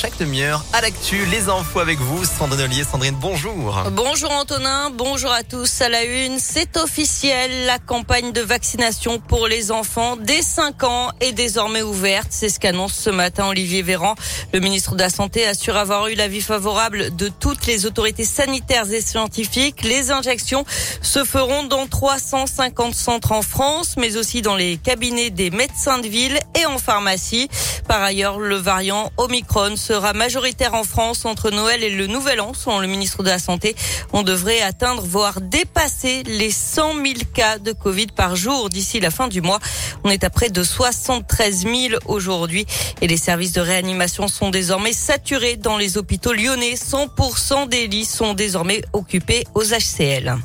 [0.00, 1.26] chaque demi-heure à l'actu.
[1.26, 2.84] Les infos avec vous, Sandrine Ollier.
[2.90, 3.84] Sandrine, bonjour.
[3.92, 5.82] Bonjour Antonin, bonjour à tous.
[5.82, 11.10] À la une, c'est officiel, la campagne de vaccination pour les enfants dès 5 ans
[11.20, 12.28] est désormais ouverte.
[12.30, 14.14] C'est ce qu'annonce ce matin Olivier Véran.
[14.54, 18.90] Le ministre de la Santé assure avoir eu l'avis favorable de toutes les autorités sanitaires
[18.90, 19.82] et scientifiques.
[19.82, 20.64] Les injections
[21.02, 26.08] se feront dans 350 centres en France, mais aussi dans les cabinets des médecins de
[26.08, 27.50] ville et en pharmacie.
[27.90, 32.54] Par ailleurs, le variant Omicron sera majoritaire en France entre Noël et le Nouvel An,
[32.54, 33.74] selon le ministre de la Santé.
[34.12, 39.10] On devrait atteindre, voire dépasser les 100 000 cas de Covid par jour d'ici la
[39.10, 39.58] fin du mois.
[40.04, 41.74] On est à près de 73 000
[42.06, 42.64] aujourd'hui
[43.00, 46.74] et les services de réanimation sont désormais saturés dans les hôpitaux lyonnais.
[46.74, 50.36] 100% des lits sont désormais occupés aux HCL.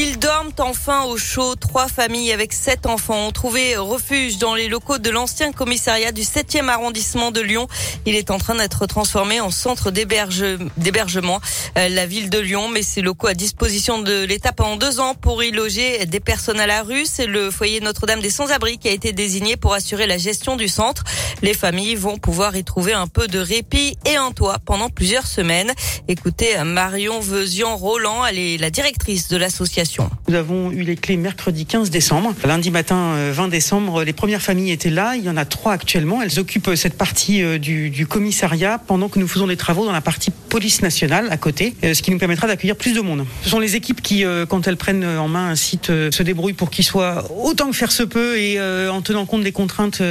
[0.00, 1.56] Ils dorment enfin au chaud.
[1.56, 6.22] Trois familles avec sept enfants ont trouvé refuge dans les locaux de l'ancien commissariat du
[6.22, 7.66] 7e arrondissement de Lyon.
[8.06, 11.40] Il est en train d'être transformé en centre d'hébergement.
[11.76, 15.16] Euh, la ville de Lyon met ses locaux à disposition de l'État pendant deux ans
[15.16, 17.04] pour y loger des personnes à la rue.
[17.04, 20.68] C'est le foyer Notre-Dame des Sans-Abri qui a été désigné pour assurer la gestion du
[20.68, 21.02] centre.
[21.42, 25.26] Les familles vont pouvoir y trouver un peu de répit et un toit pendant plusieurs
[25.26, 25.72] semaines.
[26.06, 29.87] Écoutez Marion Veuzian-Roland, elle est la directrice de l'association.
[30.28, 32.34] Nous avons eu les clés mercredi 15 décembre.
[32.44, 35.16] Lundi matin 20 euh, décembre, les premières familles étaient là.
[35.16, 36.22] Il y en a trois actuellement.
[36.22, 39.92] Elles occupent cette partie euh, du, du commissariat pendant que nous faisons des travaux dans
[39.92, 43.24] la partie police nationale à côté, euh, ce qui nous permettra d'accueillir plus de monde.
[43.42, 46.70] Ce sont les équipes qui, quand elles prennent en main un site, se débrouillent pour
[46.70, 50.02] qu'il soit autant que faire se peut et en tenant compte des contraintes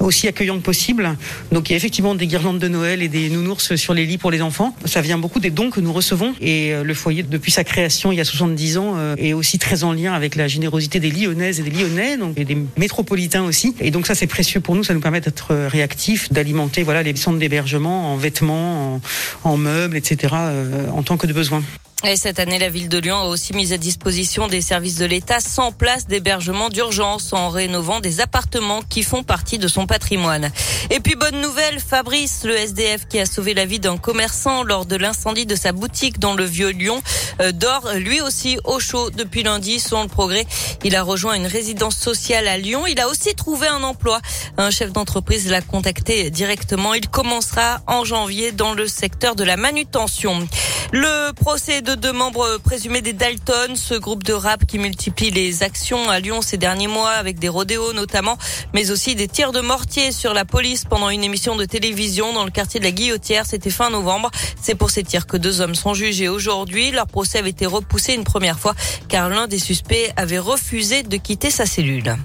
[0.00, 1.16] aussi accueillantes possible.
[1.52, 4.18] Donc il y a effectivement des guirlandes de Noël et des nounours sur les lits
[4.18, 4.74] pour les enfants.
[4.84, 8.12] Ça vient beaucoup des dons que nous recevons et euh, le foyer depuis sa création
[8.12, 11.10] il y a 70 ans euh, est aussi très en lien avec la générosité des
[11.10, 13.74] Lyonnaises et des Lyonnais, donc et des métropolitains aussi.
[13.80, 17.14] Et donc ça c'est précieux pour nous, ça nous permet d'être réactifs, d'alimenter voilà les
[17.16, 19.00] centres d'hébergement en vêtements,
[19.44, 20.34] en, meubles, etc.
[20.34, 21.62] Euh, en tant que de besoin.
[22.06, 25.06] Et cette année, la ville de Lyon a aussi mis à disposition des services de
[25.06, 30.50] l'État sans place d'hébergement d'urgence en rénovant des appartements qui font partie de son patrimoine.
[30.90, 34.84] Et puis bonne nouvelle, Fabrice, le SDF qui a sauvé la vie d'un commerçant lors
[34.84, 37.02] de l'incendie de sa boutique dans le vieux Lyon,
[37.40, 39.80] euh, dort lui aussi au chaud depuis lundi.
[39.80, 40.46] Selon le progrès,
[40.84, 42.86] il a rejoint une résidence sociale à Lyon.
[42.86, 44.20] Il a aussi trouvé un emploi.
[44.58, 46.92] Un chef d'entreprise l'a contacté directement.
[46.92, 50.46] Il commencera en janvier dans le secteur de la manutention.
[50.92, 55.62] Le procès de deux membres présumés des Dalton, ce groupe de rap qui multiplie les
[55.62, 58.36] actions à Lyon ces derniers mois avec des rodéos notamment,
[58.72, 62.44] mais aussi des tirs de mortier sur la police pendant une émission de télévision dans
[62.44, 63.46] le quartier de la Guillotière.
[63.46, 64.30] C'était fin novembre.
[64.60, 66.90] C'est pour ces tirs que deux hommes sont jugés aujourd'hui.
[66.90, 68.74] Leur procès avait été repoussé une première fois
[69.08, 72.16] car l'un des suspects avait refusé de quitter sa cellule.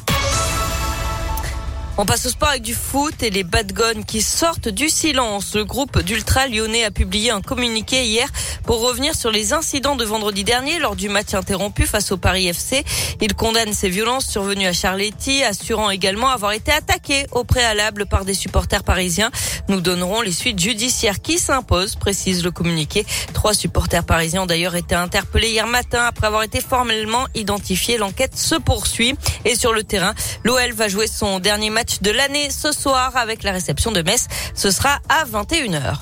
[2.02, 5.54] On passe au sport avec du foot et les Bad Guns qui sortent du silence.
[5.54, 8.30] Le groupe d'Ultra Lyonnais a publié un communiqué hier
[8.64, 12.48] pour revenir sur les incidents de vendredi dernier lors du match interrompu face au Paris
[12.48, 12.86] FC.
[13.20, 18.24] Il condamne ces violences survenues à Charletti, assurant également avoir été attaqué au préalable par
[18.24, 19.30] des supporters parisiens.
[19.68, 23.06] Nous donnerons les suites judiciaires qui s'imposent, précise le communiqué.
[23.34, 27.98] Trois supporters parisiens ont d'ailleurs été interpellés hier matin après avoir été formellement identifiés.
[27.98, 30.14] L'enquête se poursuit et sur le terrain,
[30.46, 31.70] l'OL va jouer son dernier
[32.01, 34.27] de l'année ce soir avec la réception de Metz.
[34.53, 35.97] Ce sera à 21h.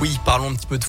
[0.00, 0.80] Oui, parlons un petit peu de